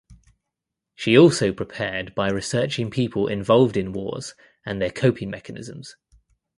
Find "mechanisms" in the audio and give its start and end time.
5.29-5.95